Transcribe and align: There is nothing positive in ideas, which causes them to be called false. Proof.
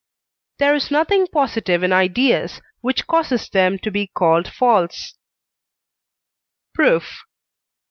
There 0.57 0.73
is 0.73 0.89
nothing 0.89 1.27
positive 1.27 1.83
in 1.83 1.93
ideas, 1.93 2.59
which 2.79 3.05
causes 3.05 3.47
them 3.49 3.77
to 3.83 3.91
be 3.91 4.07
called 4.07 4.47
false. 4.47 5.15
Proof. 6.73 7.21